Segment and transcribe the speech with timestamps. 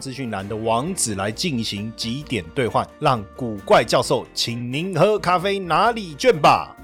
[0.00, 6.74] 资讯栏的网址来进行几点兑换，让古怪教授请您喝咖啡拿礼券吧。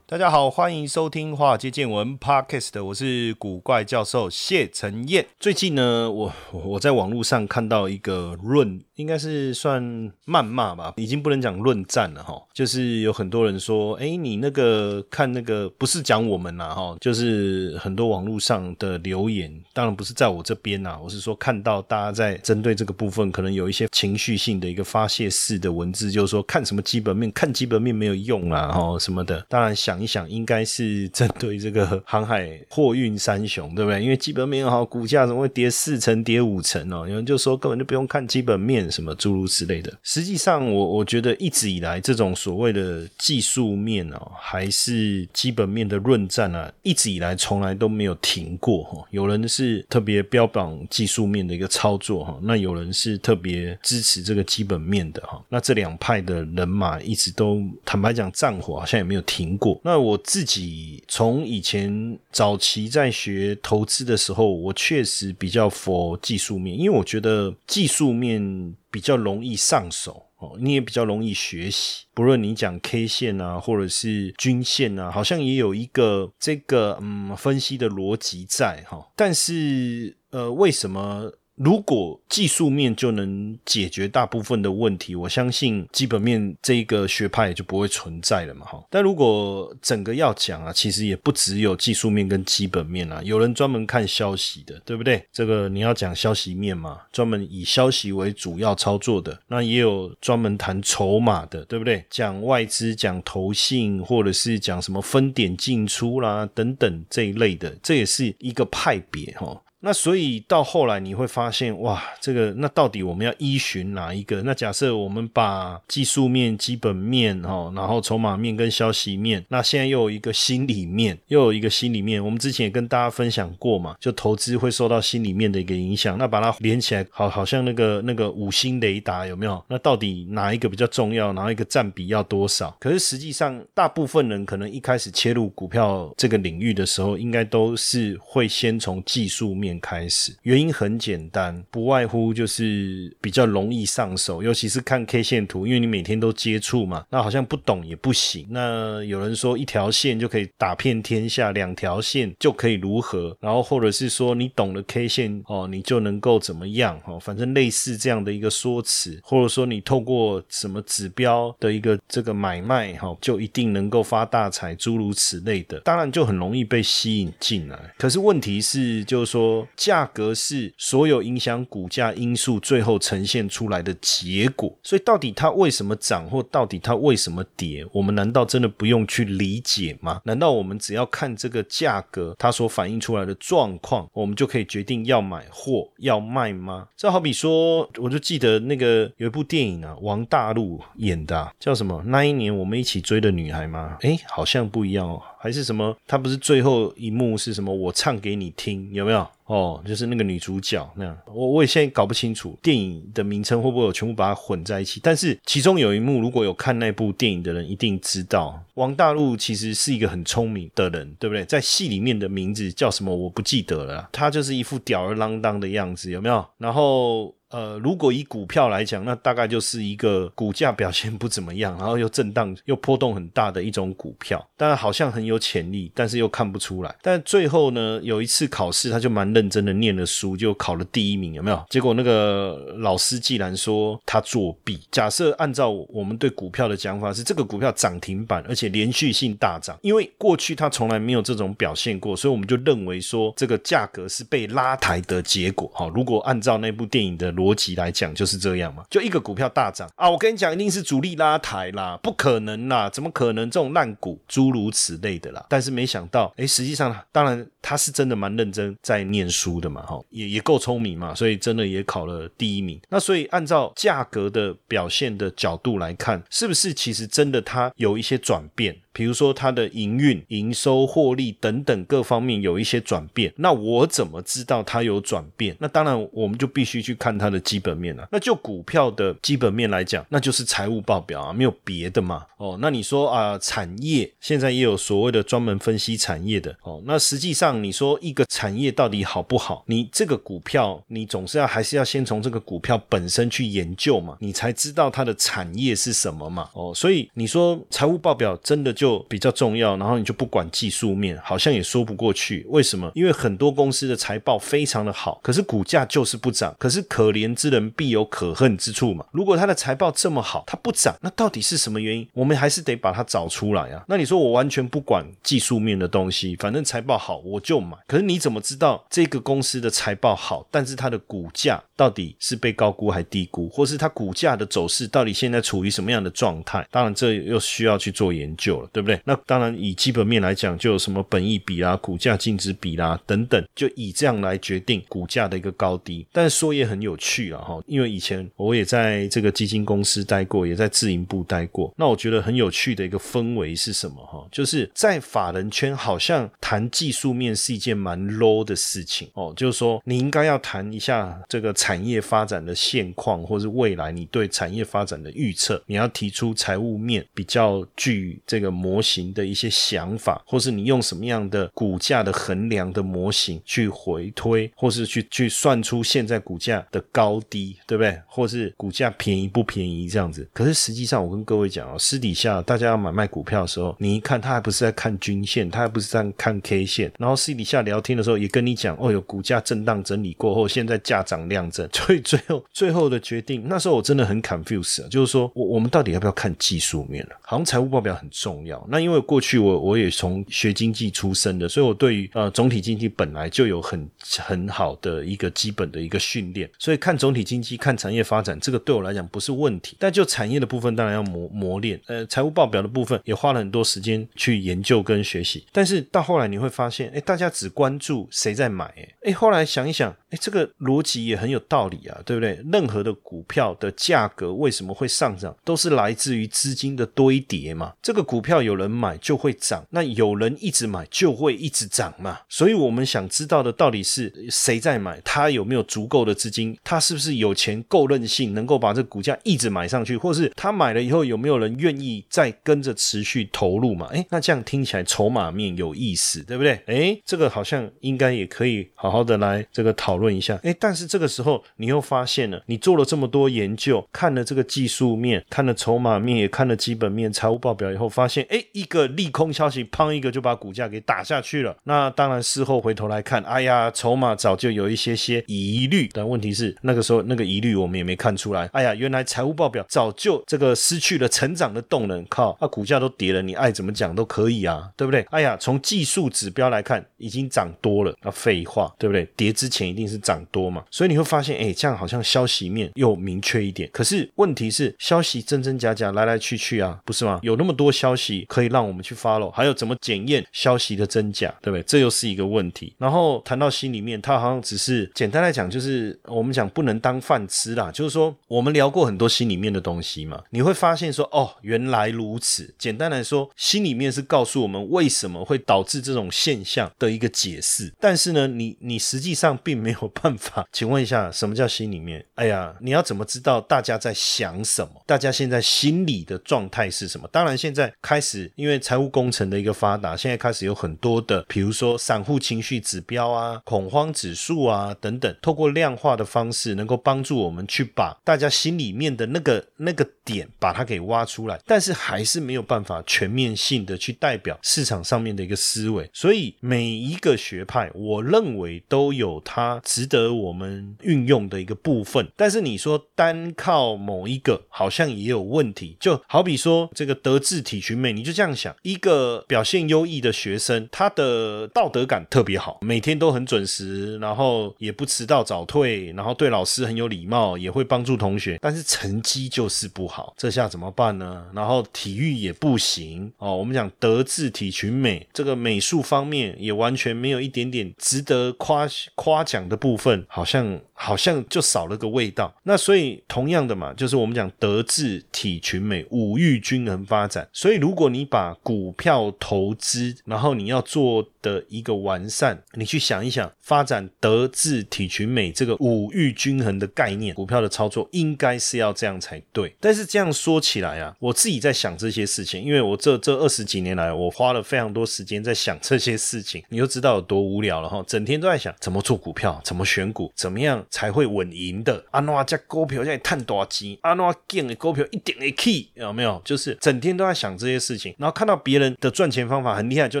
[0.08, 5.26] 大家好，欢迎收听《华尔街见闻》Podcast，我是古怪教授谢承彦。
[5.40, 9.82] 最近呢，我我在网络上看到一个论，应该是算
[10.26, 12.42] 谩骂吧，已经不能讲论战了哈。
[12.52, 29.44] 就是有很多人说，哎，你那个看那个不是讲我们啦哈，就是很多网络上的留言，当然不是在我这边呐，我是说看到大家在针对这个部分，可能有一些情绪性的一个发泄式的文字，就是说看什么基本面，看基本面没有用啊，哈什么的。
[29.48, 34.02] 当然想一想，应该是针对这个 航海货运三雄，对不对？
[34.02, 37.06] 因为基本面好，股价怎么会跌四成、跌五成哦？
[37.06, 39.92] 有人就说根本就不用看基本面，什么诸如此类的。
[40.02, 42.26] 实际上，我我觉得一直以来这种。
[42.36, 49.04] 所谓的技术面哦，还是基本面的论战啊，一直以来从来都没有停过哈。
[49.10, 55.42] 有人是特别标榜技术面的一个操作哈，那有人是特别支持这个基本面的哈。
[55.48, 59.80] 那这两派的人马一直都坦白讲，战火好像也没有停过。
[59.82, 70.22] 那我自己从以前早期在学投资的时候，我确实比较佛技术面，因为我觉得技术面比较容易上手。
[70.38, 79.08] 哦，你也比较容易学习，不论你讲 K 线啊，或者是均线啊，好像也有一个这个嗯分析的逻辑在哈。
[79.16, 81.32] 但是呃，为什么？
[81.56, 88.84] 如果技术面就能解决大部分的问题，我相信基本面这一个学派就不会存在了嘛，哈。
[88.90, 95.24] 但如果整个要讲啊，其实也不只有技术面跟基本面啊，有人专门看消息的，对不对？
[95.32, 102.04] 这个你要讲消息面嘛，专门以消息为主要操作的，那也有专门谈筹码的，对不对？
[102.10, 109.62] 讲外资、讲投信，或者是讲什么分点进出啦等等这一类的，这也是一个派别，哈。
[109.80, 114.42] 那所以到后来你会发现，哇，这个那到底我们要依循哪一个？
[114.42, 122.24] 那假设我们把技术面、基本面，哈，然后筹码面跟消息面，那现在又有一个心里面，又有一个心里面。
[122.24, 126.16] 我们之前也跟大家分享过嘛，就投资会受到心里面的一个影响。
[126.18, 129.62] 那把它连起来，好，好像那个那个五星雷达有没有？
[129.68, 131.32] 那到底哪一个比较重要？
[131.34, 132.74] 哪一个占比要多少？
[132.80, 139.65] 可是实际上，大部分人可能一开始切入股票这个领域的时候，应该都是会先从技术面。
[139.80, 147.04] 开始原因很简单，不外乎就是比较容易上手，尤其是看 K 线图，因为你每天都接触嘛。
[147.10, 148.46] 那好像不懂也不行。
[148.50, 153.36] 那有人说一条线就可以打遍天下，两条线就可以如何？
[153.40, 157.00] 然后或者是说你懂了 K 线哦，你就能够怎么样？
[157.06, 167.78] 哦，反正类似这样的一个说辞，或者说你透过什么指标的一个这个买卖哈，就一定能够发大财，诸如此类的，当然就很容易被吸引进来。
[167.98, 169.55] 可是问题是，就是说。
[169.76, 180.20] 价格是所有影响股价因素最后呈现出来的结果，所以到底它为什么涨，或到底它为什么跌，我们难道真的不用去理解吗？
[180.24, 186.88] 难道我们只要看这个价格它所反映出来的状况，我们就可以决定要买或要卖吗？
[186.96, 192.02] 这好比说，我就记得那个有一部电影啊，王大陆演的，叫什么？
[192.06, 193.96] 那一年我们一起追的女孩吗？
[194.00, 195.22] 诶，好像不一样哦。
[195.38, 195.96] 还是什么？
[196.08, 197.72] 他不是最后一幕是什么？
[197.72, 199.26] 我唱给你听，有没有？
[199.46, 201.16] 哦，就是那个女主角那样。
[201.26, 205.00] 我我也现在搞不清楚电影的名称会不会有全部把它混在一起。
[205.02, 211.44] 但是其中有一幕，如果有看那部电影的人一定知道，王大陆其实是一个很聪明的人，对不对？
[211.44, 213.14] 在戏里面的名字叫什么？
[213.14, 214.08] 我不记得了。
[214.12, 216.44] 他就是一副吊儿郎当的样子，有没有？
[216.58, 217.34] 然后。
[217.50, 224.44] 呃，如果以股票来讲，那大概就是一个股价表现不怎么样，然后又震荡又波动很大的一种股票。
[224.56, 226.92] 当然好像很有潜力，但是又看不出来。
[227.00, 231.64] 但最后呢，有一次考试，他就蛮认真的念了书，就考了第一名，有没有？
[231.70, 245.70] 结果那个老师既然说他作弊，假设按照我们对股票的讲法是这个股票涨停板，而且连续性大涨，因为过去他从来没有这种表现过，所以我们就认为说这个价格是被拉抬的结果。
[245.72, 247.35] 好，如果按照那部电影的。
[247.36, 255.44] 逻辑来讲就是这样嘛，就一个股票大涨啊，我跟你讲，一定是主力拉抬啦，不可能啦，怎么可能这种烂股，诸如此类的啦。
[255.48, 262.80] 但是没想到，哎，实际上当然他是真的蛮认真在念书的嘛，哈，也也够聪明嘛，所以真的也考了第一名。
[262.88, 268.76] 那所以按照价格的表现的角度来看，是不是其实真的它有一些转变？
[268.96, 275.54] 比如说它的营运、营收、获利等等各方面有一些转变，那我怎么知道它有转变？
[275.60, 278.08] 那当然我们就必须去看它的基本面了。
[278.10, 282.24] 那就股票的基本面来讲，那就是财务报表啊，没有别的嘛。
[282.38, 286.82] 哦，那你说啊，产业现在也有所谓的专门分析产业的哦。
[286.86, 289.62] 那实际上你说一个产业到底好不好？
[289.66, 296.48] 你这个股票，你总是要还是要先从这个股票本身去研究嘛，你才知道它的产业是什么嘛。
[296.54, 298.85] 哦，所以你说财务报表真的就。
[298.86, 302.46] 就比较重要，然后你就不管技术面，好像也说不过去。
[302.50, 302.88] 为什么？
[302.94, 306.54] 因为很多公司的财报非常的好，可是股价就是不涨。
[306.56, 309.04] 可是可怜之人必有可恨之处嘛。
[309.10, 312.06] 如果他的财报这么好，它不涨，那到底是什么原因？
[312.12, 313.84] 我们还是得把它找出来啊。
[313.88, 317.76] 那你说我完全不管技术面的东西，反正财报好我就买。
[317.88, 326.66] 可是你怎么知道这个公司的财报好，但是它的股价到底是被高估还低估，或是它股价的走势到底现在处于什么样的状态？
[326.70, 328.70] 当然这又需要去做研究了。
[328.76, 329.00] 对不对？
[329.04, 336.06] 那当然，以基本面来讲，就有什么本益比啦、股价净值比啦等等，就以这样来决定股价的一个高低。
[336.12, 341.72] 但是说也很有趣啊，哈，因为以前我也在这个基金公司待过，也在自营部待过。
[341.76, 343.96] 那我觉得很有趣的一个氛围是什么？
[344.04, 349.32] 哈，就是在法人圈，好像谈技术面是一件蛮 low 的事情哦。
[349.34, 357.66] 就是说，你应该要谈一下这个产业发展的现况，或是未来你对产业发展的预测，你要提出财务面比较。
[357.76, 368.00] 具这个模型的一些想法，或是你用什么样的股价的衡量的模型去回推，或是去去算出现在股价的高低，对不对？
[368.06, 370.28] 或是股价便宜不便宜这样子。
[370.32, 387.16] 可是实际上，我跟各位讲哦，私底下大家要买卖股票的时候，你一看他还不是在看均线，他还不是在看 K 线，然后私底下聊天的时候也跟你讲，哦哟，股价震荡整理过后，现在价涨量 所以最后最后的决定，那时候我真的很 confused，就是说我我们到底要不要看技术面了？
[387.20, 387.66] 好像财务。
[387.66, 388.64] 报表很重要。
[388.70, 396.48] 那因为过去我我也从学经济出身的，所以我对于呃总体经济本来就有很很好的一个基本的一个训练。
[396.58, 399.76] 所以看总体经济、看产业发展，这个对我来讲不是问题。
[399.80, 401.80] 但就产业的部分，当然要磨磨练。
[401.86, 405.44] 呃，财务报表的部分也花了很多时间去研究跟学习。
[405.50, 412.40] 但是到后来你会发现，哎，大家只关注谁在买，哎，哎，后来想一想，哎，这个逻辑也很有道理啊，对不对？
[412.52, 417.72] 任何的股票的价格为什么会上涨，都是来自于资金的堆叠嘛。
[417.82, 422.18] 这个股票有人买就会涨，那有人一直买就会一直涨嘛。
[422.28, 433.86] 所以我们想知道的到底是谁在买，他有没有足够的资金，他是不是有钱够任性，能够把这股价一直买上去，或是他买了以后有没有人愿意再跟着持续投入嘛？
[433.88, 436.60] 诶，那这样听起来筹码面有意思，对不对？
[436.66, 440.36] 诶，这个好像应该也可以好好的来这个讨论一下。
[440.42, 447.56] 诶，但是这个时候你又发现了，你做了这么多研究，看了这个技术面，看了筹码面，也看了基本面、财务报。
[447.56, 451.56] 表以后发现，哎，一个利空消息，砰一个就把股价给打下去了。
[451.64, 455.88] 那当然，事后回头来看，哎呀，筹码早就有一些些疑虑。
[455.94, 458.46] 但问题是，那个时候那个疑虑我们也没看出来。
[458.52, 462.04] 哎呀，原来财务报表早就这个失去了成长的动能。
[462.10, 465.00] 靠，那股价都跌了，你爱怎么讲都可以啊，对不对？
[465.08, 467.96] 哎呀，从技术指标来看，已经涨多了。
[468.02, 469.08] 那废话，对不对？
[469.16, 470.62] 跌之前一定是涨多嘛。
[470.70, 473.68] 所以你会发现，哎，这样好像消息面又明确一点。
[473.72, 477.18] 可是问题是，消息真真假假，来来去去啊，不是吗？
[477.22, 481.62] 有那么多消息可以让我们去 follow，还有怎么检验消息的真假，对不对？
[481.62, 482.74] 这又是一个问题。
[482.78, 487.70] 然后谈到心里面，它好像只是简单来讲，就是我们讲不能当饭吃啦。
[487.72, 492.54] 就是说，我们聊过很多心里面的东西嘛，你会发现说，哦，原来如此。
[492.58, 497.72] 简单来说，心里面是告诉我们为什么会导致这种现象的一个解释。
[497.80, 500.46] 但是呢，你你实际上并没有办法。
[500.52, 502.04] 请问一下，什么叫心里面？
[502.16, 504.82] 哎呀，你要怎么知道大家在想什么？
[504.86, 507.08] 大家现在心理的状态是什么？
[507.10, 507.72] 当然，现在。
[507.82, 525.88] 开始，因为财务工程的一个发达，现在开始有很多的，比如说散户情绪指标啊、恐慌指数啊等等，透过量化的方式，能够帮助我们去把大家心里面的那个那个点把它给挖出来，但是还是没有办法全面性的去代表市场上面的一个思维。
[525.92, 532.08] 所以每一个学派，我认为都有它值得我们运运用的一个部分。
[532.16, 535.76] 但是你说单靠某一个，好像也有问题。
[535.78, 551.26] 就好比说这个德智体群美，你就这样想：一个表现优异的学生，他的道德感特别好，每天都很准时，然后也不迟到早退，然后对老师很有礼貌，也会帮助同学，但是成绩就是不好，这下怎么办呢？
[551.34, 553.36] 然后体育也不行哦。
[553.36, 560.60] 我们讲德智体群美，这个美术方面也完全没有一点点值得夸夸奖的部分，好像。
[560.76, 562.32] 好像就少了个味道。
[562.44, 567.26] 那所以同样的嘛，就是我们讲德智体群美五育均衡发展。
[567.32, 579.54] 所以如果你把股票投资，然后你要做的一个完善，你去想一想，发展德智体群美这个五育均衡的概念，股票的操作应该是要这样才对。
[579.58, 587.82] 但是这样说起来啊，我自己在想这些事情，因为我这这二十几年来，我花了非常多时间在想这些事情，你就知道有多无聊了哈。
[587.86, 590.65] 整天都在想怎么做股票，怎么选股，怎么样。
[590.70, 591.84] 才会稳赢的。
[591.90, 593.76] 阿诺加股票在探多少钱？
[593.82, 596.20] 阿诺建的股票一点 A key 有没有？
[596.24, 600.00] 就是整天都在想这些事情，然后看到别人的赚钱方法很厉害，就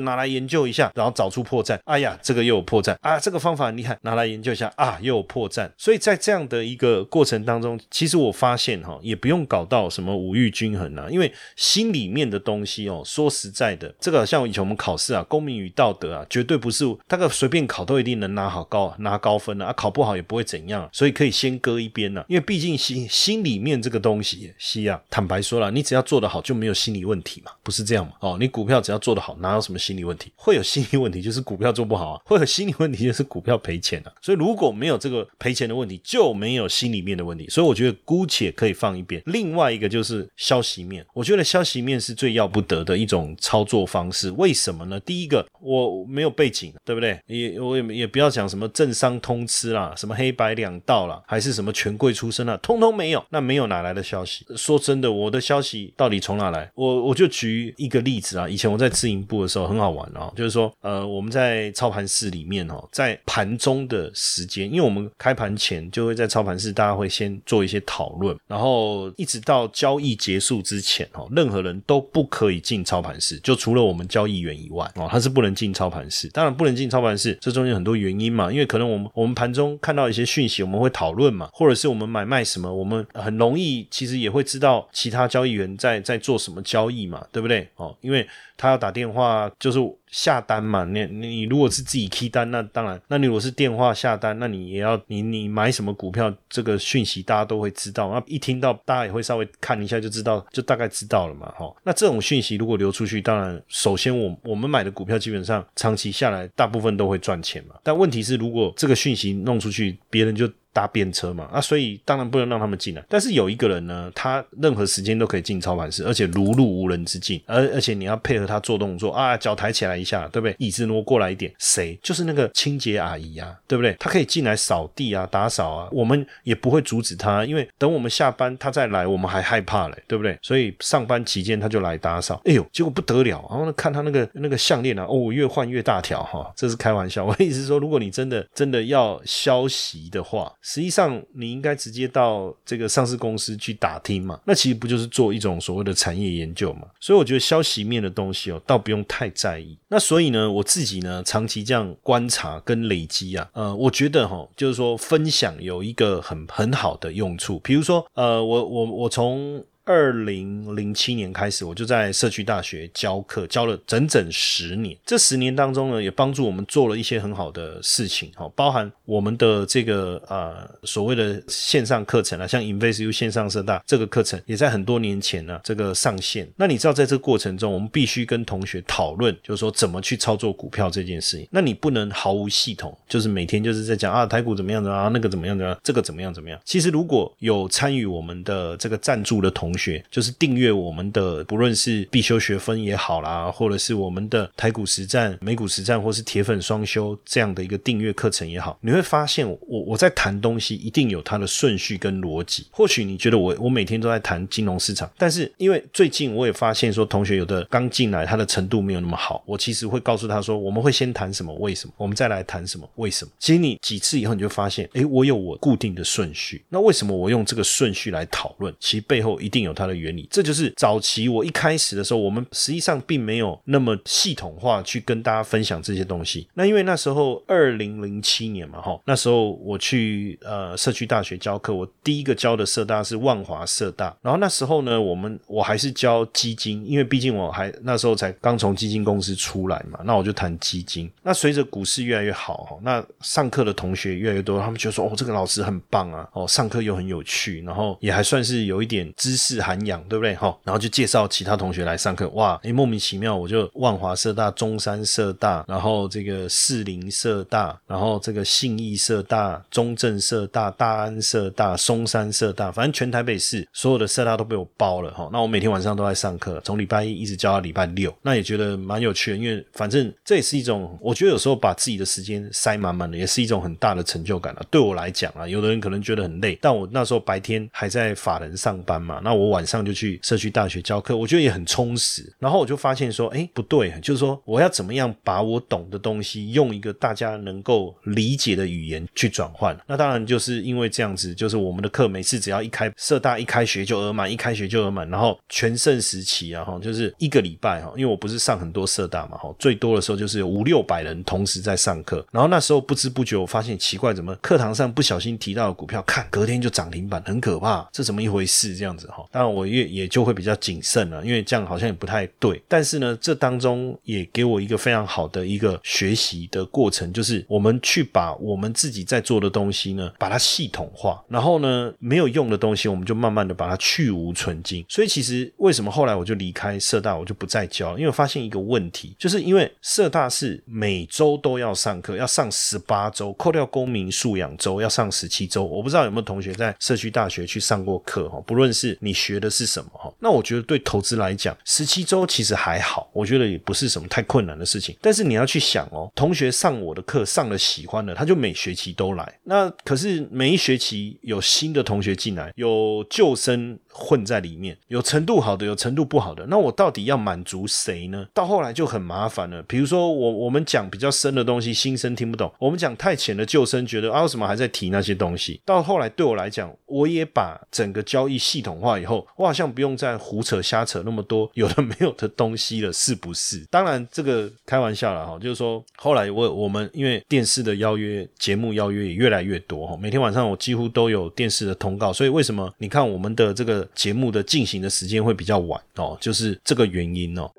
[0.00, 1.78] 拿来研究一下，然后找出破绽。
[1.84, 3.18] 哎呀，这个又有破绽啊！
[3.18, 5.70] 这个方法很厉害，拿来研究一下啊，又有破绽。
[5.78, 20.55] 所以在这样的一个过程当中，其实我发现哈，也不用搞到什么五育均衡啊，因为心里面的东西哦，说实在的，这个像以前我们考试啊，公民与道德啊，绝对不是那个随便考都一定能拿好高拿高分的啊，考不好也不会怎。
[20.56, 28.12] 怎样，所以可以先搁一边了，因为毕竟心心里面这个东西，西啊，坦白说了，你只要做得好，就没有心理问题嘛，不是这样嘛？
[28.20, 30.32] 哦，你股票只要做得好，哪有什么心理问题？
[30.34, 34.12] 会有心理问题就是股票做不好啊， 会有心理问题就是股票赔钱啊。
[34.22, 37.46] 所以如果没有这个赔钱的问题，就没有心里面的问题。
[37.50, 39.22] 所以我觉得姑且可以放一边。
[39.26, 44.30] 另外一个就是消息面，我觉得消息面是最要不得的一种操作方式。
[44.32, 44.98] 为什么呢？
[45.00, 47.20] 第一个，我没有背景，对不对？
[47.26, 50.45] 也我也也不要讲什么政商通吃啦，什么黑白。
[50.54, 52.56] 两道了，还是什么权贵出身啊？
[52.58, 54.46] 通通没有，那没有哪来的消息？
[54.56, 56.70] 说真的，我的消息到底从哪来？
[56.74, 76.28] 我我就举一个例子啊，以前我在自营部的时候很好玩哦，就是说，呃，我们在操盘室里面哦，在盘中的时间，因为我们开盘前就会在操盘室，大家会先做一些讨论，然后一直到交易结束之前哦，任何人都不可以进操盘室，就除了我们交易员以外哦，他是不能进操盘室。
[76.28, 80.62] 当然不能进操盘室，这中间很多原因嘛，因为可能我们我们盘中看到一些讯息。
[80.62, 87.66] 我们会讨论嘛，或者是我们买卖什么，我们很容易其实也会知道其他交易员在在做什么交易嘛，对不对？
[87.76, 88.26] 哦，因为
[88.56, 89.78] 他要打电话就是
[90.10, 101.74] 下单嘛，你你如果是自己 key 单，那当然，那你如果是电话下单，那你也要你你买什么股票，这个讯息大家都会知道，那一听到大家也会稍微看一下就知道，就大概知道了嘛，哈。
[101.82, 113.02] 那这种讯息如果流出去，当然首先我我们买的股票基本上长期下来大部分都会赚钱嘛，但问题是如果这个讯息弄出去，别人就搭便车嘛啊，所以当然不能让他们进来。
[113.08, 117.40] 但是有一个人呢，他任何时间都可以进操盘室，而且如入无人之境。
[117.46, 120.54] 而而且你要配合他做动作啊，脚抬起来一下，对不对？
[120.58, 121.98] 椅子挪过来一点，谁？
[122.02, 123.96] 就是那个清洁阿姨啊，对不对？
[123.98, 130.38] 他可以进来扫地啊，打扫啊，我们也不会阻止他，因为等我们下班他再来，我们还害怕嘞，对不对？
[130.42, 132.42] 所以上班期间他就来打扫。
[132.44, 137.24] 哎呦，结果不得了，然后呢，看他那个那个项链啊，哦，越换越大条哈，这是开玩笑。
[137.24, 140.52] 我的意思是说，如果你真的真的要消息的话。
[140.68, 144.40] 实际上，你应该直接到这个上市公司去打听嘛。
[144.44, 146.88] 那其实不就是做一种所谓的产业研究嘛？
[146.98, 149.78] 所以我觉得消息面的东西哦，倒不用太在意。
[149.86, 157.60] 那所以呢，我自己呢，长期这样观察跟累积啊，呃，我觉得哈，就是说分享有一个很很好的用处。
[157.60, 159.64] 比如说，呃，我我我从。
[159.86, 164.98] 二零零七年开始，我就在社区大学教课，教了整整十年。
[165.06, 176.48] 这十年当中呢，也帮助我们做了一些很好的事情，哈，包含我们的这个呃所谓的线上课程啊，像 InvestU 线上社大这个课程，也在很多年前呢这个上线。
[176.56, 181.46] 那你知道，在这个过程中，我们必须跟同学讨论，就是说怎么去操作股票这件事情。
[181.52, 186.60] 那你不能毫无系统，就是每天就是在讲啊台股怎么样的啊，那个怎么样的，这个怎么样怎么样。
[186.64, 202.66] 其实如果有参与我们的这个赞助的同，学就是订阅我们的，不论是必修学分也好啦，或者是我们的台股实战、美股实战，或是铁粉双修这样的一个订阅课程也好，你会发现我我在谈东西一定有它的顺序跟逻辑。
[202.70, 213.30] 或许你觉得我我每天都在谈金融市场，但是因为最近我也发现说，同学有的刚进来，他的程度没有那么好，我其实会告诉他说，我们会先谈什么，为什么，我们再来谈什么，为什么。
[213.38, 216.64] 其实你几次以后，你就发现，诶，我有我固定的顺序。
[216.70, 218.74] 那为什么我用这个顺序来讨论？
[218.80, 219.65] 其实背后一定。
[219.66, 220.26] 有它的原理。
[220.30, 226.48] 这就是早期我一开始的时候，我们实际上并没有那么系统化去跟大家分享这些东西。
[226.54, 234.16] 那因为那时候二零零七年嘛，哈，那时候我去呃社区大学教课，我第一个教的社大是万华社大。
[234.22, 241.10] 然后那时候呢，我们我还是教基金，因为毕竟我还那时候才刚从基金公司出来嘛，那我就谈基金。
[241.22, 250.34] 那随着股市越来越好，哈，那上课的同学越来越多，他们觉得说，哦，这个老师很棒啊，哦，上课又很有趣，然后也还算是有一点知识涵养，对不对？
[250.34, 265.28] 哈，然后就介绍其他同学来上课，哇，诶，莫名其妙，我就万华社大、中山社大，然后这个士林社大，然后这个信义社大、中正社大、大安社大、松山社大，反正全台北市所有的社大都被我包了，哈。
[265.32, 274.62] 那我每天晚上都在上课，从礼拜一一直教到礼拜六，那也觉得蛮有趣的，因为反正这也是一种，我觉得有时候把自己的时间塞满满的，也是一种很大的成就感了。
[274.70, 282.32] 对我来讲啊，有的人可能觉得很累，但我那时候白天还在法人上班嘛，那我晚上就去社区大学教课，我觉得也很充实。
[282.38, 289.76] 然后我就发现说，哎，不对，就是说我要怎么样把我懂的东西用一个大家能够理解的语言去转换。
[289.86, 302.24] 那当然就是因为这样子，就是我们的课每次只要一开社大一开学就额满，一开学就额满，然后全盛时期啊哈，就是一个礼拜哈，因为我不是上很多社大嘛哈，最多的时候就是有五六百人同时在上课。
[302.30, 308.76] 然后那时候不知不觉我发现奇怪，怎么课堂上不小心提到的股票，看隔天就涨停板，很可怕，这怎么一回事？
[308.76, 312.62] 这样子哈，当然我也也就会比较谨慎了，因为这样好像也不太对。
[312.68, 324.84] 但是呢，这当中也给我一个非常好的一个学习的过程，就是我们去把我们自己在做的东西呢，把它系统化，然后呢，没有用的东西，我们就慢慢的把它去无存精。
[324.88, 335.64] 所以其实为什么后来我就离开社大，我就不再教了，因为我发现一个问题，就是因为社大是每周都要上课，要上十八周，扣掉公民素养周要上十七周。
[335.64, 344.94] 我不知道有没有同学在社区大学去上过课哈，不论是你学的是什么哈，那我觉得对投资来讲，十七周其实还好，我觉得也不是什么太困难的事情。
[345.00, 349.40] 但是你要去想哦，同学上我的课上了喜欢的，他就每学期都来。
[349.44, 356.44] 那可是每一学期有新的同学进来，有旧生混在里面，有程度好的，有程度不好的。
[356.46, 358.26] 那我到底要满足谁呢？
[358.34, 359.62] 到后来就很麻烦了。
[359.62, 365.60] 比如说我我们讲比较深的东西，新生听不懂；我们讲太浅的，旧生觉得啊，为什么还在提那些东西？
[365.64, 373.64] 到后来对我来讲，我也把整个交易系统化，后我好像不用再胡扯瞎扯那么多有的没有的东西了，是不是？
[373.70, 387.50] 当然这个开玩笑了哈，就是说后来我我们因为电视的邀约、节目邀约也越来越多哈，每天晚上我几乎都有电视的通告，所以为什么你看我们的这个节目的进行的时间会比较晚哦，就是这个原因哦。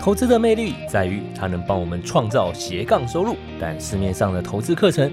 [0.00, 5.12] 投资的魅力在于它能帮我们创造斜杠收入，但市面上的投资课程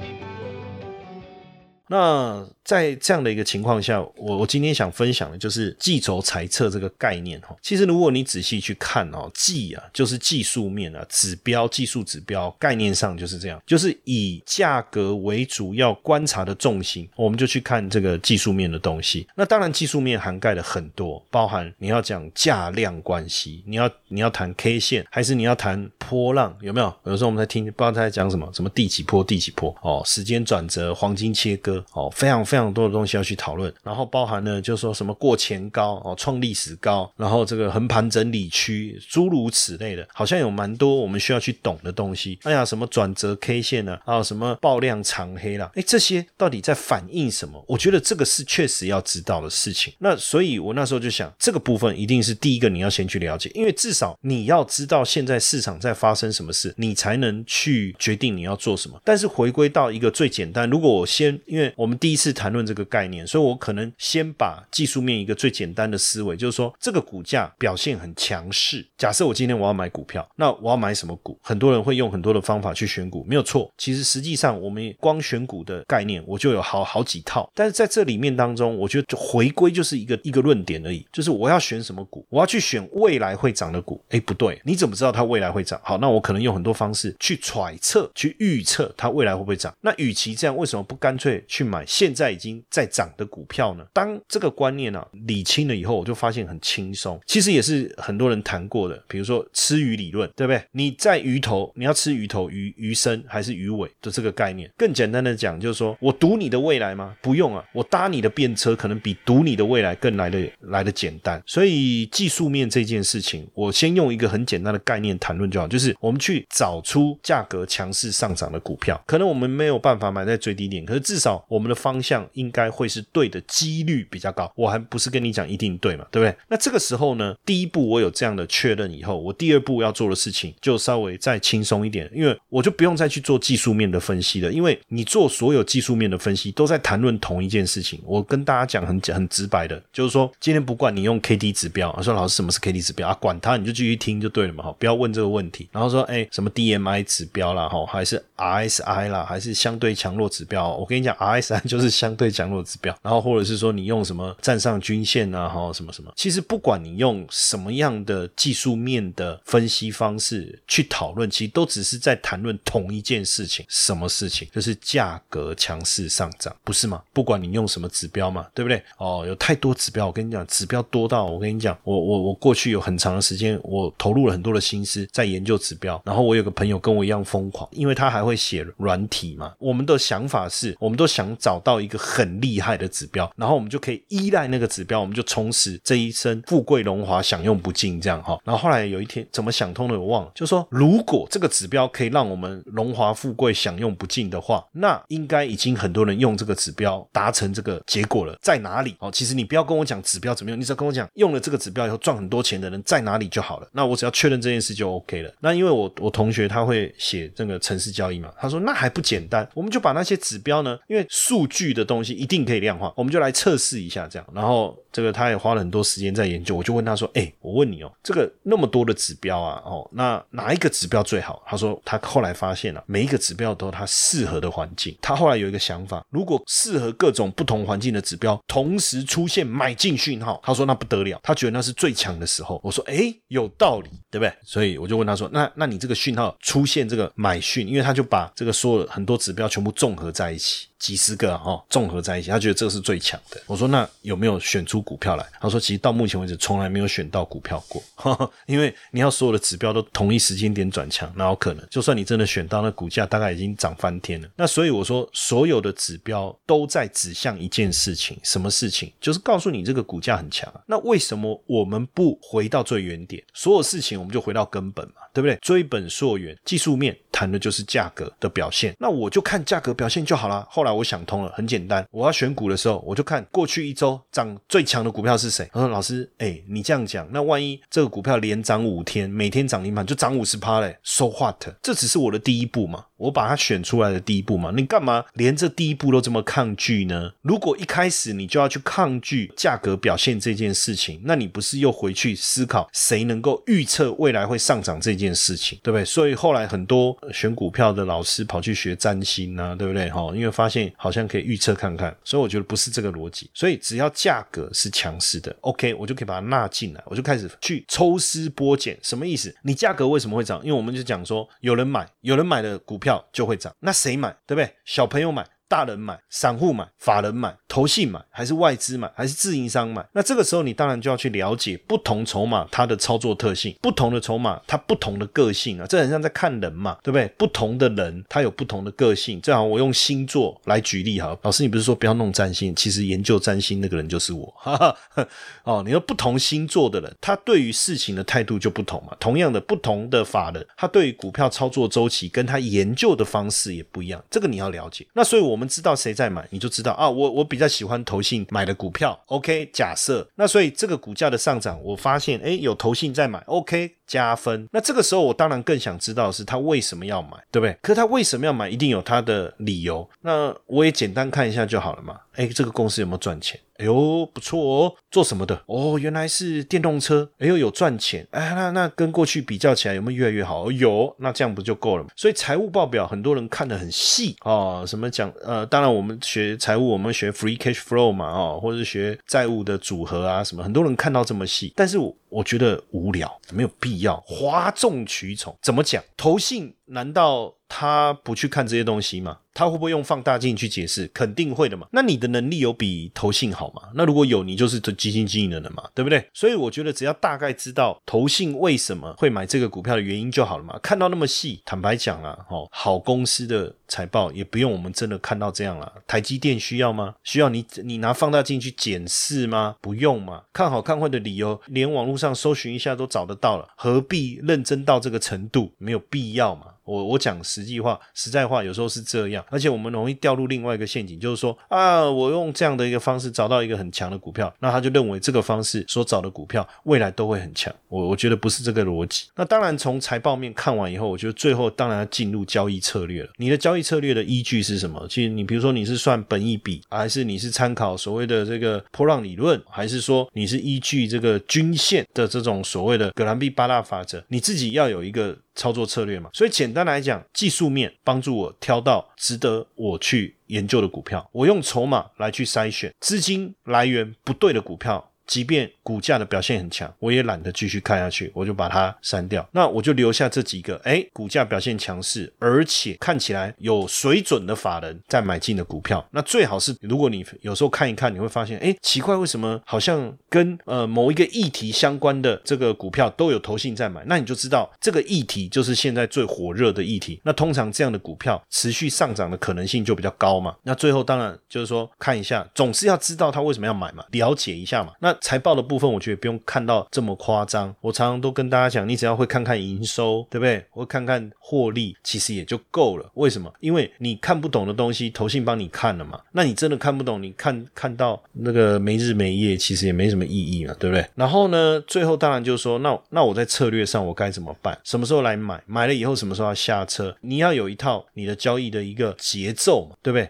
[1.91, 7.53] 那在这样的一个情况下，我我今天想分享的就是计筹裁测这个概念哈。
[7.61, 19.27] 其实如果你仔细去看哦，计啊就是技术面啊，指标技术指标概念上就是这样，就是以价格为主要观察的重心，我们就去看这个技术面的东西。
[19.35, 26.95] 那当然技术面涵盖了很多，包含你要讲价量关系，你要你要谈 K 线，还是你要谈波浪，有没有？
[27.03, 32.71] 有时候我们在听，不知道他在讲什么，什么第几波第几波哦，时间转折，黄金切割哦，非常非常。
[32.71, 42.39] 多的东西要去讨论，然后包含呢，就说什么过前高哦，创历史高，然后这个横盘整理区，诸如此类的，好像有蛮多我们需要去懂的东西。
[42.43, 43.99] 哎呀，什么转折 K 线呢？
[44.05, 45.69] 还有什么爆量长黑啦？
[45.75, 47.61] 哎，这些到底在反映什么？
[47.67, 49.93] 我觉得这个是确实要知道的事情。
[49.99, 58.97] 那所以我那时候就想，这个部分一定是第一个你要先去了解，因为至少你要知道现在市场在发生什么事，你才能去决定你要做什么。
[59.03, 62.51] 但是回归到一个最简单，如果我先，因为我们第一次谈。
[62.51, 68.85] 论这个概念，所以我可能先把技术面一个最简单的思维，就是说这个股价表现很强势。
[68.97, 71.39] 假设我今天我要买股票，那我要买什么股？
[71.41, 73.71] 很多人会用很多的方法去选股，没有错。
[73.77, 77.49] 其实实际上我们光选股的概念，我就有好好几套。
[77.55, 84.03] 但是在这里面当中，我觉得就回归就是一个一个论点而已，就是我要选什么股，我要去选未来会涨的股。
[84.09, 85.79] 哎，不对，你怎么知道它未来会涨？
[85.85, 89.73] 好，那我可能用很多方式去揣测、去预测它未来会不会涨。
[89.79, 93.85] 那与其这样，为什么不干脆去买现在已经在涨的股票呢？
[93.91, 97.19] 当这个观念啊理清了以后，我就发现很轻松。
[97.27, 100.63] 其实也是很多人谈过的，比如说吃鱼理论，对不对？
[100.71, 104.71] 你在鱼头，你要吃鱼头、鱼鱼身还是鱼尾的这个概念。
[104.77, 107.13] 更简单的讲，就是说我赌你的未来吗？
[107.21, 111.43] 不用啊，我搭你的便车，可能比赌你的未来更来的来的简单。
[111.45, 124.51] 所以技术面这件事情，我先用一个很简单的概念谈论就好，就是我们去找出价格强势上涨的股票，可能我们没有办法买在最低点，可是至少我们的方向应该会是对的，几率比较高。
[124.55, 126.35] 我还不是跟你讲一定对嘛，对不对？
[126.47, 137.99] 那这个时候呢，第一步我有这样的确认以后，我第二步要做的事情就稍微再轻松一点，因为我就不用再去做技术面的分析了，因为你做所有技术面的分析都在谈论同一件事情。
[138.05, 143.13] 我跟大家讲很很直白的，就是说今天不管你用 K D 指标，说老师什么是 K D 指标啊？
[143.19, 145.69] 管它，你就继续听就对了嘛，哈，不要问这个问题。
[145.71, 150.75] 然后说，哎，什么 D M I 指标啦，哈，还是 R S I 啦，还是相对强弱指标？
[150.75, 152.95] 我跟你讲，R S I 就是相对强弱指标。
[153.01, 156.11] 然后或者是说你用什么站上均线啊，哈，什么什么。
[156.15, 164.47] 其实不管你用什么样的技术面的分析方式去讨论，其实都只是在谈论同一件事情，什么事情？
[164.51, 167.01] 就是价格强势上涨，不是吗？
[167.13, 168.81] 不管你用什么指标嘛，对不对？
[168.97, 176.01] 哦，有太多指标，我跟你讲，指标多到我跟你讲，我我我过去有很长的时间，我投入了很多的心思在研究指标。
[176.05, 179.53] 然后我有个朋友跟我一样疯狂，因为他还会写软体嘛。
[179.59, 188.39] 我们的想法是，我们都想想找到一个很厉害的指标，然后我们就可以依赖那个指标，我们就从此这一生富贵荣华享用不尽，这样哈。
[188.43, 198.35] 然后后来有一天怎么想通了，我忘了，就说如果这个指标可以让我们荣华富贵享用不尽的话，那应该已经很多人用这个指标达成这个结果了。
[198.41, 198.95] 在哪里？
[198.99, 203.67] 哦，其实你不要跟我讲指标怎么用，你只要跟我讲用了这个指标以后赚很多钱的人在哪里就好了。
[203.73, 205.31] 那我只要确认这件事就 OK 了。
[205.39, 214.25] 那因为我我同学他会写这个城市交易嘛，他说那还不简单，我们就把那些指标呢，因为数据的东西一定可以量化，我们就来测试一下这样。
[214.33, 221.41] 然后这个他也花了很多时间在研究，我就问他说，哎，我问你哦，这个那么多的指标啊，哦，那哪一个指标最好？
[221.47, 224.97] 他说他后来发现了每一个指标都有它适合的环境。
[225.01, 232.59] 他后来有一个想法，如果适合各种不同环境的指标同时出现买进讯号，他说那不得了，他觉得那是最强的时候。
[232.63, 234.33] 我说，哎，有道理，对不对？
[234.43, 240.67] 所以我就问他说，那那你这个讯号出现这个买讯，因为他就把这个所有很多指标全部综合在一起。
[240.81, 243.39] 几十个哈综合在一起，他觉得这个是最强的。
[243.45, 245.25] 我说那有没有选出股票来？
[245.39, 247.81] 他说其实到目前为止从来没有选到股票过，
[248.47, 251.65] 因为你要所有的指标都同一时间点转强，哪有可能？
[251.69, 254.27] 就算你真的选到，那股价大概已经涨翻天了。
[254.35, 258.91] 那所以我说所有的指标都在指向一件事情，什么事情？
[258.99, 260.51] 就是告诉你这个股价很强。
[260.65, 263.23] 那为什么我们不回到最原点？
[263.33, 265.37] 所有事情我们就回到根本嘛，对不对？
[265.43, 268.75] 追本溯源，技术面谈的就是价格的表现。
[268.79, 270.43] 那我就看价格表现就好了。
[270.49, 270.71] 后来。
[270.71, 271.85] 我想通了，很简单。
[271.91, 275.45] 我要选股的时候，我就看过去一周涨最强的股票是谁。
[275.51, 281.45] 他说：“老师，哎，你这样讲，那万一这个股票连涨五天，每天涨停板就涨五十趴嘞？So what？
[281.61, 287.11] 这只是我的第一步嘛。”我把它选出来的第一步嘛，你干嘛连这第一步都这么抗拒呢？
[287.23, 295.83] 如果一开始你就要去抗拒价格表现这件事情，那你不是又回去思考谁能够预测未来会上涨这件事情，对不对？
[295.83, 299.89] 所以后来很多选股票的老师跑去学占星啊，对不对？
[299.89, 303.27] 哈，因为发现好像可以预测看看，所以我觉得不是这个逻辑。
[303.33, 308.77] 所以只要价格是强势的，OK，我就可以把它纳进来，我就开始去抽丝剥茧。
[308.83, 309.35] 什么意思？
[309.41, 310.39] 你价格为什么会涨？
[310.43, 312.90] 因为我们就讲说有人买，有人买的股票。
[313.11, 314.55] 就会涨，那谁买，对不对？
[314.65, 315.27] 小朋友买。
[315.51, 319.85] 大人买、散户买、法人买、投信买，还是外资买，还是自营商买？
[319.91, 327.05] 那这个时候你当然就要去了解不同筹码它的操作特性，不同的筹码它不同的个性啊，这很像在看人嘛，对不对？
[327.17, 329.19] 不同的人他有不同的个性。
[329.19, 334.33] 正好我用星座来举例哈，老师你不是说不要弄占星，其实研究占星那个人就是我。
[334.37, 335.05] 哈哈。
[335.43, 338.95] 哦，你说不同星座的人，他对于事情的态度就不同嘛。
[339.01, 344.87] 同样的，不同的法人，他对于股票操作周期跟他研究的方式也不一样，这个你要了解。
[344.93, 346.87] 那所以我我们知道谁在买，你就知道啊。
[346.87, 348.97] 我我比较喜欢投信买的股票。
[349.07, 353.19] OK，假设那所以这个股价的上涨，我发现诶有投信在买。
[353.25, 354.47] OK，加分。
[354.51, 357.57] 那这个时候我当然更想知道是他为什么要买，对不对？
[357.63, 359.89] 可他为什么要买，一定有他的理由。
[360.01, 361.99] 那我也简单看一下就好了嘛。
[362.17, 363.39] 诶，这个公司有没有赚钱？
[363.61, 365.39] 哎呦，不错哦，做什么的？
[365.45, 367.07] 哦，原来是电动车。
[367.19, 368.07] 哎呦，有赚钱。
[368.09, 370.51] 哎，那那跟过去比较起来，有没有越来越好？
[370.51, 371.91] 有，那这样不就够了吗？
[371.95, 374.63] 所以财务报表很多人看得很细哦。
[374.65, 375.13] 什么讲？
[375.23, 385.37] 呃，当然我们学财务，我们学 free cash flow 嘛，哦，或者是学债务的组合啊，什么，很多人看到这么细，但是我我觉得无聊，没有必要哗众取宠。
[385.39, 385.83] 怎么讲？
[385.95, 387.35] 投信难道？
[387.53, 389.17] 他不去看这些东西嘛？
[389.33, 390.87] 他会不会用放大镜去解释？
[390.93, 391.67] 肯定会的嘛。
[391.71, 393.63] 那你的能力有比投信好吗？
[393.75, 396.05] 那如果有，你就是基金经理人了嘛，对不对？
[396.13, 400.57] 所以我觉得只要大概知道投信为什么会买这个股票的原因就好了嘛。
[400.59, 405.73] 看到那么细，坦白讲啊，哦，好公司的财报也不用我们真的看到这样了。
[405.85, 406.95] 台积电需要吗？
[407.03, 409.57] 需要你你拿放大镜去检视吗？
[409.59, 410.23] 不用嘛。
[410.31, 415.51] 看好看坏的理由，连网络上搜寻一下都找得到了，何必认真到这个程度？
[415.57, 416.47] 没有必要嘛。
[416.63, 427.53] 我我讲实际话、实在话，有时候是这样，而且我们容易掉入另外一个陷阱，就是说啊，我用这样的一个方式找到一个很强的股票，那他就认为这个方式所找的股票未来都会很强。
[427.67, 429.05] 我我觉得不是这个逻辑。
[429.15, 433.09] 那当然，从财报面看完以后，我觉得最后当然要进入交易策略了。
[433.17, 434.85] 你的交易策略的依据是什么？
[434.87, 444.03] 其实你比如说你是算本益比，还是你是参考所谓的这个波浪理论，还是说你是依据这个均线的这种所谓的格兰比八大法则？
[444.09, 445.17] 你自己要有一个。
[445.41, 454.90] 操作策略嘛，所以简单来讲，技术面帮助我挑到值得我去研究的股票，我用筹码来去筛选资金来源不对的股票。
[455.05, 459.27] 即便股价的表现很强，我也懒得继续看下去，我就把它删掉。
[459.31, 465.85] 那我就留下这几个，哎，股价表现强势，而且看起来有水准的法人在买进的股票。
[465.91, 473.83] 那最好是，如果你有时候看一看，你会发现，哎，奇怪，为什么好像跟呃某一个议题相关的这个股票都有投信在买？
[473.85, 476.99] 那你就知道这个议题就是现在最火热的议题。
[477.03, 480.35] 那通常这样的股票持续上涨的可能性就比较高嘛。
[480.43, 484.73] 那最后当然就是说看一下，总是要知道他为什么要买嘛，了解一下嘛。
[484.79, 487.53] 那财报的部分，我觉得不用看到这么夸张。
[487.61, 490.43] 我常常都跟大家讲，你只要会看看营收，对不对？
[490.49, 492.89] 会看看获利，其实也就够了。
[492.95, 493.31] 为什么？
[493.39, 495.99] 因为你看不懂的东西，投信帮你看了嘛。
[496.11, 500.85] 那你真的看不懂，你看看到那个没日没夜，其实也没什么意义嘛，对不对？
[500.95, 504.57] 然后呢，最后当然就是说，那那我在策略上我该怎么办？
[504.63, 505.41] 什么时候来买？
[505.45, 506.95] 买了以后什么时候要下车？
[507.01, 510.09] 你要有一套你的交易的一个节奏嘛，对不对？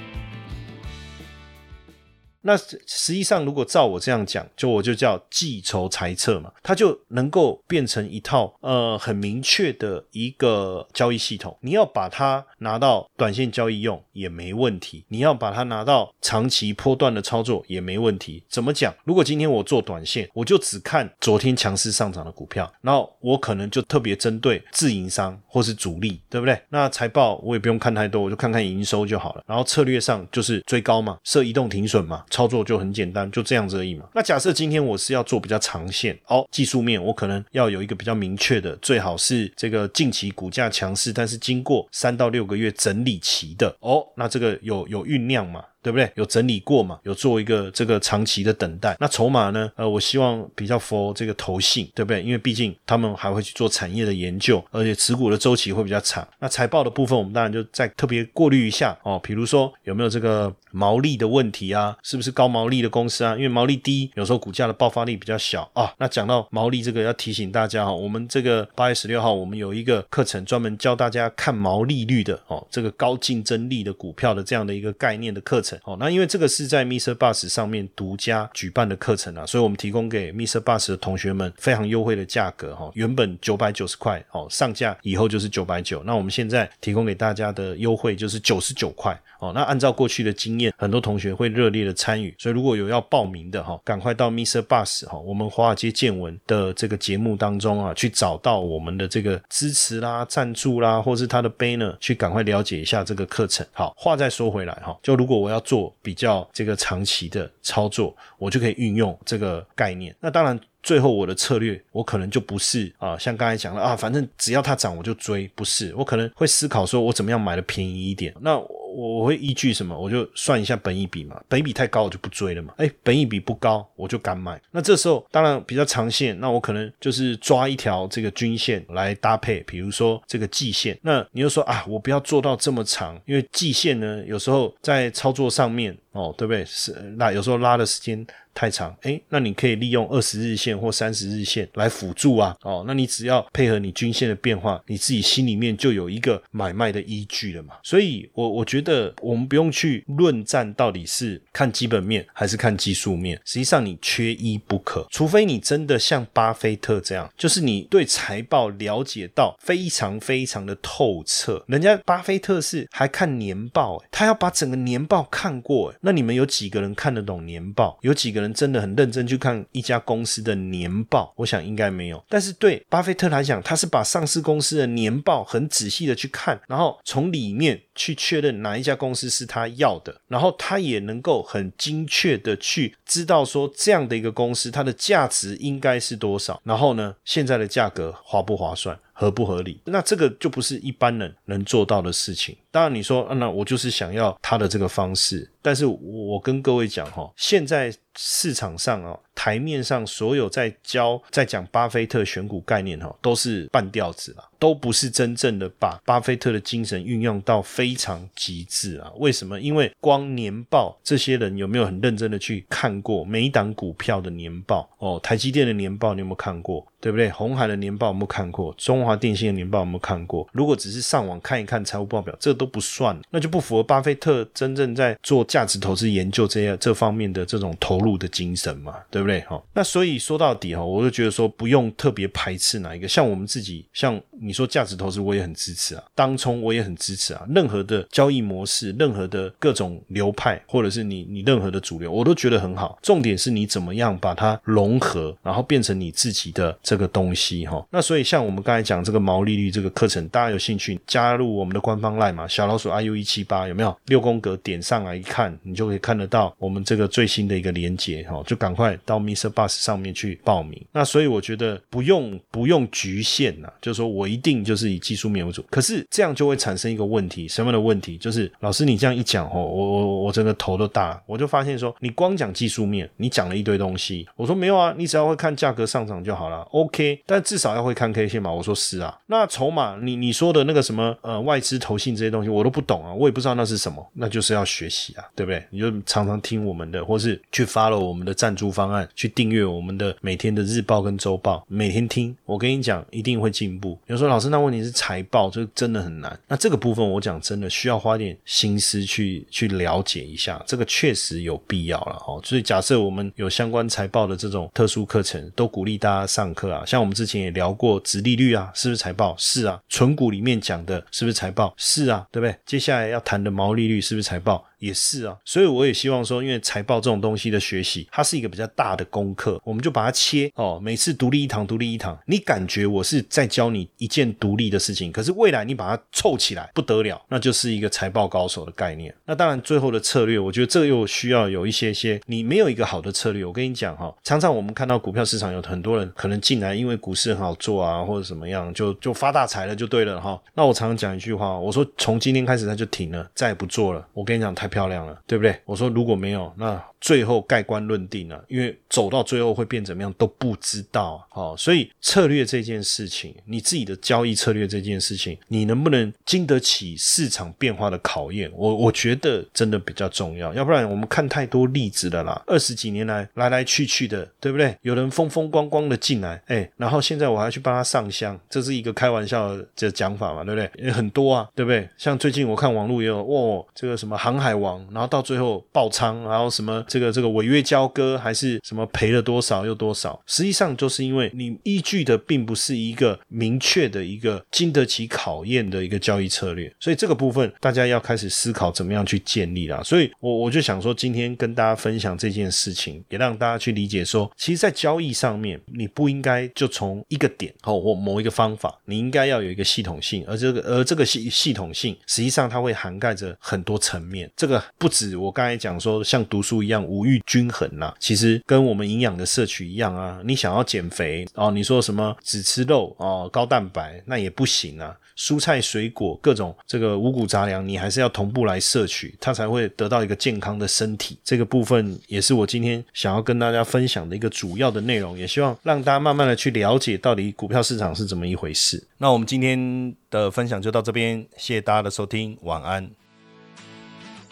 [2.43, 11.55] 那实际上，如果照我这样讲，就我就叫计筹裁测嘛，它就能够变成一套呃很明确的一个交易系统。
[11.61, 18.43] 你要把它拿到短线交易用也没问题，你要把它拿到长期波段的操作也没问题。
[18.49, 18.93] 怎么讲？
[19.03, 26.59] 如果今天我做短线，我就只看昨天强势上涨的股票，然后我可能就特别针对自营商或是主力，对不对？
[26.69, 29.43] 那财报我也不用看太多，我就看看营收就好了。
[29.45, 32.25] 然后策略上就是追高嘛，设移动停损嘛。
[32.31, 34.05] 操作就很简单，就这样子而已嘛。
[34.15, 45.63] 那假设今天我是要做比较长线，哦，技术面我可能要有一个比较明确的，最好是这个近期股价强势，但是经过三到六个月整理期的，哦，那这个有有酝酿嘛。
[45.81, 46.11] 对不对？
[46.15, 46.99] 有整理过嘛？
[47.03, 48.95] 有做一个这个长期的等待。
[48.99, 49.71] 那筹码呢？
[49.75, 52.21] 呃，我希望比较 for 这个投信，对不对？
[52.21, 56.27] 因为毕竟他们还会去做产业的研究，而且持股的周期会比较长。
[56.39, 59.19] 那财报的部分，我们当然就再特别过滤一下哦。
[59.23, 61.97] 比如说有没有这个毛利的问题啊？
[62.03, 63.35] 是不是高毛利的公司啊？
[63.35, 65.91] 因为毛利低，有时候股价的爆发力比较小啊。
[65.97, 75.70] 那讲到毛利这个，要提醒大家哈，我们这个八月十六号，我们有一个课程专门教大家看毛利率的哦，这个高竞争力的股票的这样的一个概念的课程。
[75.83, 77.13] 哦，那因为这个是在 Mr.
[77.13, 80.59] Bus 上面独家举办的课程啊，所以我们提供给 Mr.
[80.59, 89.51] Bus 的同学们非常优惠的价格哈，原本九百九十块哦，上架以后就是九百九，那我们现在提供给大家的优惠就是九十九块哦。
[89.53, 94.61] 那按照过去的经验，很多同学会热烈的参与，所以如果有要报名的哈，赶快到 Mr.
[94.61, 103.65] Bus 哈，我们华尔街见闻的这个节目当中啊，去找到我们的这个支持啦、赞助啦，或是他的 banner，去赶快了解一下这个课程。
[103.73, 105.91] 好，话再说回来哈，就如果我要做。
[106.03, 110.15] 比较这个长期的操作，我就可以运用这个概念。
[110.19, 118.33] 那当然，最后我的策略，我可能就不是啊，像刚才讲的啊，反正只要它涨我就追，不是，我可能会思考说我怎么样买的便宜一点。
[118.41, 118.57] 那
[118.91, 119.97] 我我会依据什么？
[119.97, 122.73] 我就算一下本一比嘛，本一比太高我就不追了嘛。
[122.77, 124.61] 哎，本一比不高我就敢买。
[124.71, 130.97] 那这时候当然比较长线，那我可能就是抓一条这个均线来搭配，比如说这个季线。
[131.01, 136.63] 那你又说啊，我不要做到这么长，因为季线呢有时候在操作上面哦，对不对？
[136.65, 138.25] 是那有时候拉的时间。
[138.53, 147.75] 太长，哎，那你可以利用二十日线或三十日线来辅助啊，哦，那你只要配合你均线的变化，你自己心里面就有一个买卖的依据了嘛。
[147.81, 161.63] 所以，我我觉得我们不用去论战到底是看基本面还是看技术面，实际上你缺一不可，除非你真的像巴菲特这样，就是你对财报了解到非常非常的透彻。
[161.67, 167.97] 人家巴菲特是还看年报，他要把整个年报看过，那你们有几个人看得懂年报？
[168.01, 168.41] 有几个？
[168.41, 172.23] 人真的很认真去看一家公司的年报，我想应该没有。
[172.27, 188.97] 但是对巴菲特来讲，他是把上市公司的年报很仔细的去看，然后从里面去确认哪一家公司是他要的，然后他也能够很精确的去知道说这样的一个公司它的价值应该是多少，然后呢，现在的价格划不划算？
[189.21, 189.79] 合不合理？
[189.85, 192.57] 那这个就不是一般人能做到的事情。
[192.71, 195.47] 当然，你说，那我就是想要他的这个方式。
[195.61, 209.11] 但是我跟各位讲哈，现在市场上啊，台面上所有在教、在讲巴菲特选股概念哈，都是半吊子啦，都不是真正的把巴菲特的精神运用到非常极致啊。
[209.17, 209.59] 为什么？
[209.59, 214.87] 因为光年报，这些人有没有很认真的去看过每一档股票的年报？
[214.99, 216.85] 哦，台积电的年报你有没有看过？
[217.01, 217.31] 对不对？
[217.31, 218.71] 红海的年报有没有看过？
[218.77, 220.47] 中华电信的年报有没有看过？
[220.51, 228.97] 如果只是上网看一看财务报表，这都不算，那就不符合巴菲特真正在做价值投资研究这样这方面的这种投入的精神嘛？
[229.09, 229.41] 对不对？
[229.41, 242.99] 哈，那所以说到底哈，我就觉得说不用特别排斥哪一个，像我们自己，像你你说价值投资，我也很支持啊，当冲我也很支持啊，任何的交易模式，任何的各种流派，或者是你你任何的主流，我都觉得很好。
[243.01, 246.77] 重点是你怎么样把它融合，然后变成你自己的。
[246.83, 252.45] 这个东西哈，那所以像我们刚才讲这个毛利率这个课程，大家有兴趣加入我们的官方 line 嘛？
[252.47, 253.95] 小老鼠 iu 一七八有没有？
[254.07, 259.49] 六宫格点上来一看，你就可以看得到我们这个最新的一个连接哈，就赶快到 Mr.
[259.49, 260.83] Bus 上面去报名。
[260.91, 265.63] 那所以我觉得不用不用局限呐，就是说我一定就是以技术面为主。
[265.69, 268.17] 可是这样就会产生一个问题，什么样的问题？
[268.17, 274.27] 就是老师你这样一讲哦，我我我真的头都大了，我就发现说你光讲技术面，你讲了一堆东西。
[274.35, 276.61] 我说没有啊，你只要会看价格上涨就好了。
[276.71, 278.51] OK，但至少要会看 K 线嘛。
[278.51, 285.63] 我说是啊，那筹码你你说的那个什么呃外资投信这些东西我都不懂啊，我也不知道那是什么，那就是要学习啊，对不对？
[285.69, 292.35] 你就常常听我们的，或是去 follow 我们的赞助方案，去订阅我们的每天的日报跟周报，每天听。
[292.45, 293.97] 我跟你讲，一定会进步。
[294.07, 296.39] 有时候老师，那问题是财报，就真的很难。
[296.47, 302.39] 那这个部分我讲真的需要花点心思去去了解一下，这个确实有必要了哦。
[302.43, 306.71] 所以假设我们有相关财报的这种特殊课程，都鼓励大家上课。
[306.71, 309.35] 啊，像我们之前也聊过，殖利率啊，是不是财报？
[309.37, 311.73] 是啊，纯股里面讲的是不是财报？
[311.75, 312.55] 是啊，对不对？
[312.65, 314.63] 接下来要谈的毛利率是不是财报？
[314.81, 322.17] 也是啊，所以我也希望说，因为财报这种东西的学习，它是一个比较大的功课，我们就把它切哦，每次独立一堂，独立一堂。
[322.25, 329.13] 你感觉我是在教你一件独立的事情，可是未来你把它凑起来不得了，那就是一个财报高手的概念。
[329.25, 340.41] 那当然，最后的策略，我觉得这又需要有一些些，你没有一个好的策略，我跟你讲哈，常常我们看到股票市场有很多人可能进来，因为股市很好做啊，或者怎么样，就就发大财了，就对了哈。
[340.55, 344.07] 那我常常讲一句话，我说从今天开始他就停了，再也不做了。
[344.13, 345.55] 我跟你讲，太漂亮了，对不对？
[345.65, 346.81] 我说如果没有，那。
[347.01, 358.51] 最后盖棺论定了，因为走到最后会变怎么样都不知道，好，所以策略这件事情，你自己的交易策略这件事情，你能不能经得起市场变化的考验？
[358.53, 364.77] 我我觉得真的比较重要，要不然我们看太多例子了啦，二十几年来来来去去的，对不对？
[364.83, 370.69] 有人风风光光的进来，哎，然后现在我还去帮他上香，这是一个开玩笑的讲法嘛，对不对？
[370.85, 371.89] 也很多啊，对不对？
[371.97, 376.83] 像最近我看网络也有，哇，这个什么航海王，然后到最后爆仓，然后什么。
[376.87, 380.21] 这个这个违约交割还是什么赔了多少又多少？
[380.25, 389.81] 实际上就是因为你依据的并不是一个明确的一个经得起考验的一个交易策略，所以这个部分大家要开始思考怎么样去建立啦。
[389.83, 404.29] 所以我我就想说，今天跟大家分享这件事情，也让大家去理解说，其实，在交易上面，你不应该就从一个点哦或某一个方法，你应该要有一个系统性，而这个而这个系系统性，实际上它会涵盖着很多层面。
[404.35, 410.19] 这个个不止我刚才讲说像读书一样五育均衡呐，其实跟我们营养的摄取一样啊。
[410.25, 414.95] 你想要减肥哦，你说什么只吃肉哦，高蛋白那也不行啊。
[415.17, 421.19] 蔬菜水果各种这个五谷杂粮，你还是要同步来摄取，它才会得到一个健康的身体。
[421.23, 428.83] 这个部分也是我今天想要跟大家分享的一个主要的内容，也希望让大家慢慢的去了解到底股票市场是怎么一回事。
[428.97, 432.89] 那我们今天的分享就到这边，谢谢大家的收听，晚安。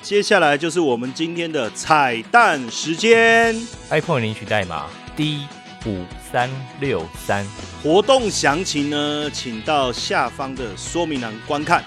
[0.02, 3.56] 接下来就是我们今天的彩蛋时间
[3.90, 4.86] ，iPhone 领取代码
[5.16, 5.46] D
[5.86, 7.46] 五三六三。
[7.84, 11.84] 活动详情呢，请到下方的说明栏观看。